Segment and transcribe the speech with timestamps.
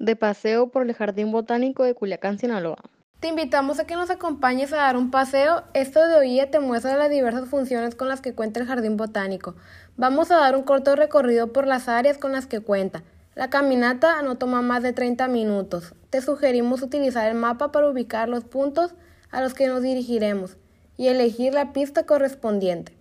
[0.00, 2.78] de paseo por el Jardín Botánico de Culiacán, Sinaloa.
[3.20, 5.62] Te invitamos a que nos acompañes a dar un paseo.
[5.74, 9.54] Esto de hoy te muestra las diversas funciones con las que cuenta el Jardín Botánico.
[9.98, 13.02] Vamos a dar un corto recorrido por las áreas con las que cuenta.
[13.34, 15.94] La caminata no toma más de 30 minutos.
[16.08, 18.94] Te sugerimos utilizar el mapa para ubicar los puntos
[19.30, 20.56] a los que nos dirigiremos
[20.96, 22.99] y elegir la pista correspondiente.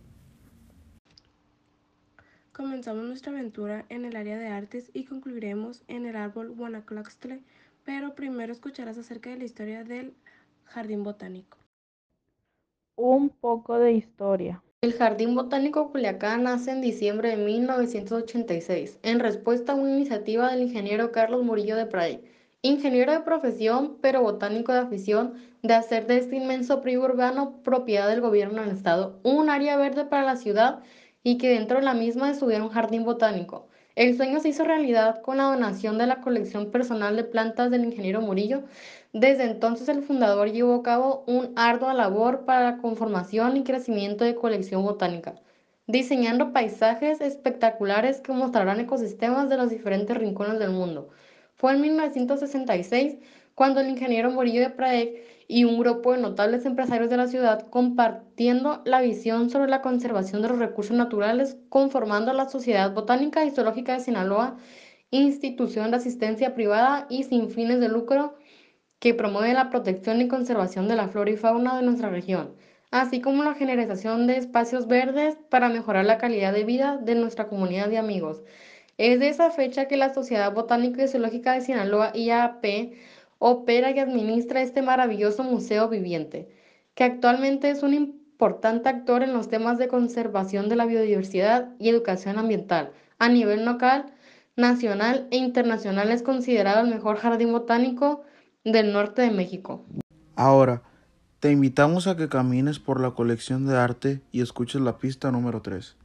[2.59, 7.39] Comenzamos nuestra aventura en el área de artes y concluiremos en el árbol Guanacloxtle,
[7.85, 10.13] pero primero escucharás acerca de la historia del
[10.65, 11.57] Jardín Botánico.
[12.97, 14.61] Un poco de historia.
[14.81, 20.63] El Jardín Botánico Culiacán nace en diciembre de 1986, en respuesta a una iniciativa del
[20.63, 22.25] ingeniero Carlos Murillo de Pray,
[22.61, 28.09] ingeniero de profesión, pero botánico de afición, de hacer de este inmenso privo urbano propiedad
[28.09, 30.83] del gobierno del estado un área verde para la ciudad
[31.23, 33.67] y que dentro de la misma estuviera un jardín botánico.
[33.95, 37.83] El sueño se hizo realidad con la donación de la colección personal de plantas del
[37.83, 38.63] ingeniero Murillo.
[39.11, 44.23] Desde entonces el fundador llevó a cabo un ardua labor para la conformación y crecimiento
[44.23, 45.35] de colección botánica,
[45.87, 51.09] diseñando paisajes espectaculares que mostrarán ecosistemas de los diferentes rincones del mundo.
[51.55, 53.17] Fue en 1966
[53.59, 57.67] cuando el ingeniero Murillo de Praeg y un grupo de notables empresarios de la ciudad
[57.69, 63.51] compartiendo la visión sobre la conservación de los recursos naturales, conformando la Sociedad Botánica y
[63.51, 64.55] Zoológica de Sinaloa,
[65.11, 68.37] institución de asistencia privada y sin fines de lucro
[68.97, 72.55] que promueve la protección y conservación de la flora y fauna de nuestra región,
[72.91, 77.49] así como la generación de espacios verdes para mejorar la calidad de vida de nuestra
[77.49, 78.41] comunidad de amigos.
[78.97, 82.65] Es de esa fecha que la Sociedad Botánica y Zoológica de Sinaloa, IAP,
[83.39, 86.49] opera y administra este maravilloso museo viviente,
[86.93, 91.89] que actualmente es un importante actor en los temas de conservación de la biodiversidad y
[91.89, 92.91] educación ambiental.
[93.17, 94.13] A nivel local,
[94.55, 98.23] nacional e internacional es considerado el mejor jardín botánico
[98.63, 99.85] del norte de México.
[100.35, 100.83] Ahora,
[101.39, 105.61] te invitamos a que camines por la colección de arte y escuches la pista número
[105.61, 105.95] 3.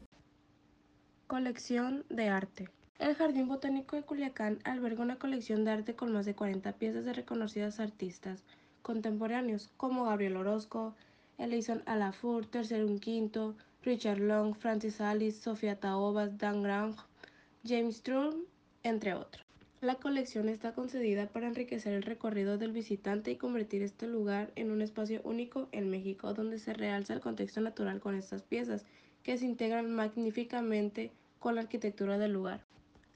[1.26, 2.68] Colección de arte.
[3.00, 7.04] El Jardín Botánico de Culiacán alberga una colección de arte con más de 40 piezas
[7.04, 8.44] de reconocidos artistas
[8.82, 10.94] contemporáneos como Gabriel Orozco,
[11.36, 16.96] Ellison Alafour, Tercer Quinto, Richard Long, Francis Alice, Sofía Taobas, Dan Grant,
[17.64, 18.44] James Strum,
[18.84, 19.44] entre otros.
[19.80, 24.70] La colección está concedida para enriquecer el recorrido del visitante y convertir este lugar en
[24.70, 28.86] un espacio único en México, donde se realza el contexto natural con estas piezas,
[29.24, 31.10] que se integran magníficamente
[31.40, 32.64] con la arquitectura del lugar.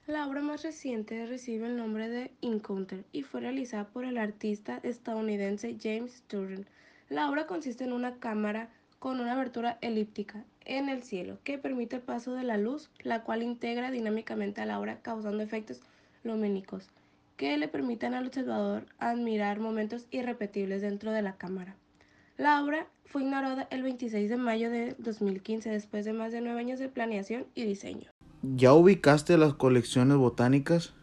[0.09, 4.81] La obra más reciente recibe el nombre de Encounter y fue realizada por el artista
[4.83, 6.67] estadounidense James Turner.
[7.11, 8.71] La obra consiste en una cámara
[9.01, 13.23] con una abertura elíptica en el cielo que permite el paso de la luz, la
[13.23, 15.83] cual integra dinámicamente a la obra causando efectos
[16.25, 16.89] lumínicos
[17.37, 21.77] que le permiten al observador admirar momentos irrepetibles dentro de la cámara.
[22.39, 26.61] La obra fue inaugurada el 26 de mayo de 2015 después de más de nueve
[26.61, 28.11] años de planeación y diseño.
[28.43, 30.95] ¿Ya ubicaste las colecciones botánicas?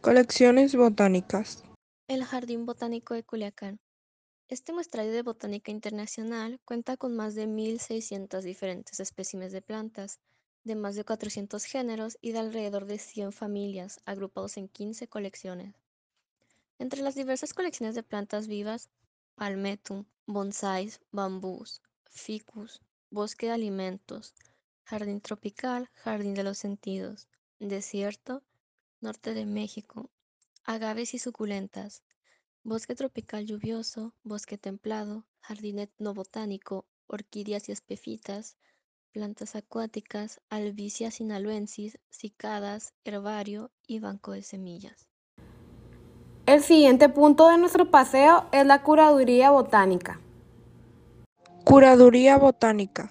[0.00, 1.62] Colecciones botánicas.
[2.08, 3.78] El Jardín Botánico de Culiacán.
[4.48, 10.18] Este muestrario de botánica internacional cuenta con más de 1.600 diferentes especies de plantas,
[10.64, 15.76] de más de 400 géneros y de alrededor de 100 familias, agrupados en 15 colecciones.
[16.80, 18.90] Entre las diversas colecciones de plantas vivas,
[19.36, 24.34] palmetum, bonsáis, bambús, ficus, bosque de alimentos,
[24.90, 27.28] jardín tropical, jardín de los sentidos,
[27.60, 28.42] desierto,
[29.00, 30.10] norte de México,
[30.64, 32.02] agaves y suculentas,
[32.64, 38.56] bosque tropical lluvioso, bosque templado, jardín etnobotánico, orquídeas y espefitas,
[39.12, 45.06] plantas acuáticas, albizia sinaloensis, cicadas, herbario y banco de semillas.
[46.46, 50.20] El siguiente punto de nuestro paseo es la curaduría botánica.
[51.62, 53.08] Curaduría botánica.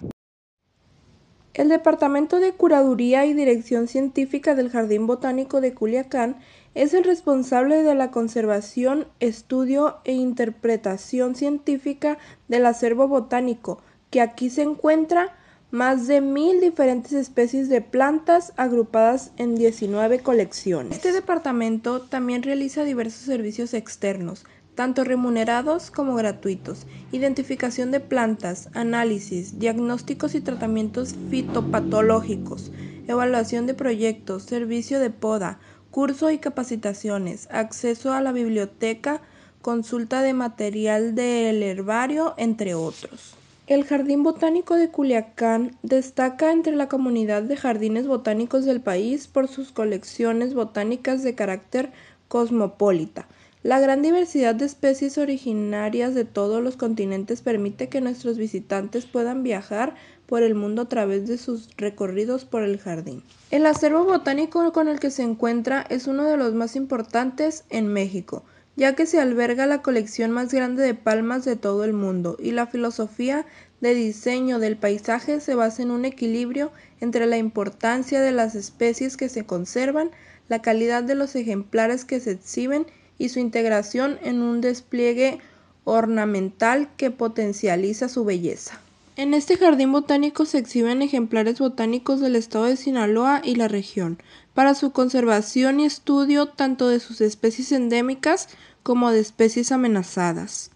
[1.54, 6.38] El Departamento de Curaduría y Dirección Científica del Jardín Botánico de Culiacán
[6.76, 13.82] es el responsable de la conservación, estudio e interpretación científica del acervo botánico,
[14.12, 15.36] que aquí se encuentra
[15.72, 20.96] más de mil diferentes especies de plantas agrupadas en 19 colecciones.
[20.96, 24.46] Este departamento también realiza diversos servicios externos,
[24.76, 32.72] tanto remunerados como gratuitos, identificación de plantas, análisis, diagnósticos y tratamientos fitopatológicos,
[33.08, 35.60] evaluación de proyectos, servicio de poda,
[35.92, 39.22] curso y capacitaciones, acceso a la biblioteca,
[39.62, 43.36] consulta de material del herbario, entre otros.
[43.68, 49.48] El Jardín Botánico de Culiacán destaca entre la comunidad de jardines botánicos del país por
[49.48, 51.92] sus colecciones botánicas de carácter
[52.28, 53.28] cosmopolita.
[53.62, 59.44] La gran diversidad de especies originarias de todos los continentes permite que nuestros visitantes puedan
[59.44, 59.96] viajar
[60.28, 63.22] por el mundo a través de sus recorridos por el jardín.
[63.52, 67.88] El acervo botánico con el que se encuentra es uno de los más importantes en
[67.88, 68.46] México,
[68.78, 72.52] ya que se alberga la colección más grande de palmas de todo el mundo y
[72.52, 73.46] la filosofía
[73.82, 76.72] de diseño del paisaje se basa en un equilibrio
[77.02, 80.12] entre la importancia de las especies que se conservan,
[80.48, 82.88] la calidad de los ejemplares que se exhiben
[83.20, 85.38] y su integración en un despliegue
[85.84, 88.80] ornamental que potencializa su belleza.
[89.16, 94.18] En este jardín botánico se exhiben ejemplares botánicos del estado de Sinaloa y la región,
[94.54, 98.48] para su conservación y estudio tanto de sus especies endémicas
[98.82, 100.72] como de especies amenazadas.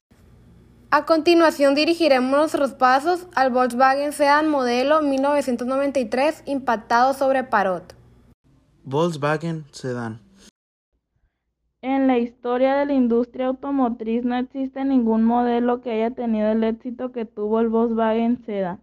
[0.92, 7.96] A continuación dirigiremos nuestros pasos al Volkswagen Sedan modelo 1993 impactado sobre Parot.
[8.84, 10.23] Volkswagen Sedan.
[11.86, 16.64] En la historia de la industria automotriz no existe ningún modelo que haya tenido el
[16.64, 18.80] éxito que tuvo el Volkswagen Sedan.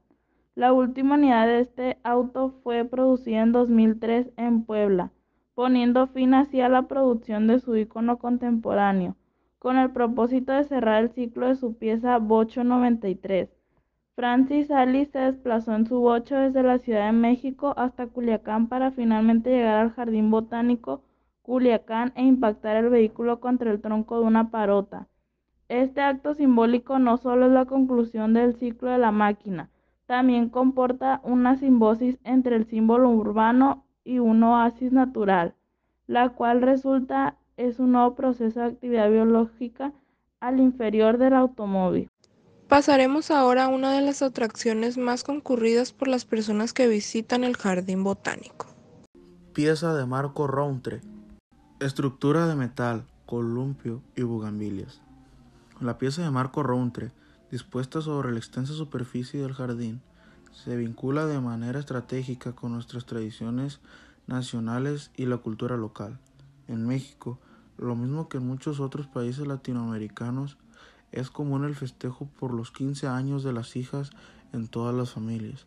[0.55, 5.13] La última unidad de este auto fue producida en 2003 en Puebla,
[5.55, 9.17] poniendo fin así a la producción de su icono contemporáneo,
[9.59, 13.49] con el propósito de cerrar el ciclo de su pieza Bocho 93.
[14.15, 18.91] Francis Alice se desplazó en su bocho desde la Ciudad de México hasta Culiacán para
[18.91, 21.01] finalmente llegar al Jardín Botánico
[21.43, 25.09] Culiacán e impactar el vehículo contra el tronco de una parota.
[25.69, 29.71] Este acto simbólico no solo es la conclusión del ciclo de la máquina,
[30.11, 35.55] también comporta una simbiosis entre el símbolo urbano y un oasis natural,
[36.09, 39.93] la cual resulta es un nuevo proceso de actividad biológica
[40.41, 42.09] al inferior del automóvil.
[42.67, 47.57] Pasaremos ahora a una de las atracciones más concurridas por las personas que visitan el
[47.57, 48.67] jardín botánico.
[49.53, 51.03] Pieza de Marco Rountre,
[51.81, 55.01] Estructura de metal, columpio y bugambilias.
[55.81, 57.11] La pieza de Marco Rountre,
[57.51, 60.03] dispuesta sobre la extensa superficie del jardín,
[60.53, 63.81] se vincula de manera estratégica con nuestras tradiciones
[64.27, 66.19] nacionales y la cultura local.
[66.69, 67.39] En México,
[67.79, 70.59] lo mismo que en muchos otros países latinoamericanos,
[71.13, 74.11] es común el festejo por los 15 años de las hijas
[74.53, 75.65] en todas las familias,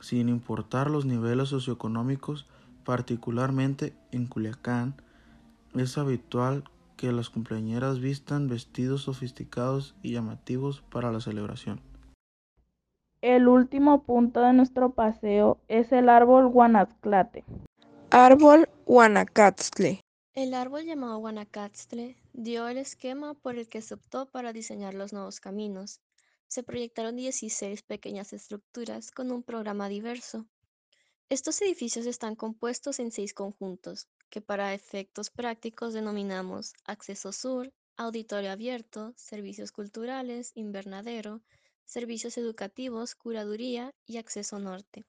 [0.00, 2.44] sin importar los niveles socioeconómicos,
[2.84, 4.96] particularmente en Culiacán,
[5.74, 6.64] es habitual
[6.96, 11.80] que las cumpleañeras vistan vestidos sofisticados y llamativos para la celebración.
[13.22, 17.44] El último punto de nuestro paseo es el árbol Guanaxtlate.
[18.10, 20.00] Árbol Guanacatztle.
[20.34, 25.12] El árbol llamado Guanacatztle dio el esquema por el que se optó para diseñar los
[25.12, 26.00] nuevos caminos.
[26.48, 30.46] Se proyectaron 16 pequeñas estructuras con un programa diverso.
[31.28, 38.50] Estos edificios están compuestos en seis conjuntos, que para efectos prácticos denominamos acceso sur, auditorio
[38.52, 41.42] abierto, servicios culturales, invernadero,
[41.84, 45.04] servicios educativos, curaduría y acceso norte.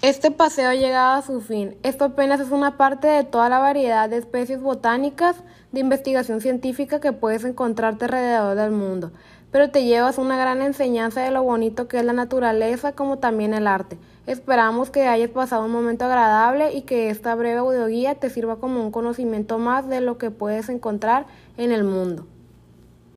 [0.00, 1.76] Este paseo ha llegado a su fin.
[1.82, 5.42] Esto apenas es una parte de toda la variedad de especies botánicas
[5.72, 9.10] de investigación científica que puedes encontrarte alrededor del mundo,
[9.50, 13.54] pero te llevas una gran enseñanza de lo bonito que es la naturaleza como también
[13.54, 13.98] el arte.
[14.28, 18.82] Esperamos que hayas pasado un momento agradable y que esta breve audioguía te sirva como
[18.82, 21.24] un conocimiento más de lo que puedes encontrar
[21.56, 22.26] en el mundo.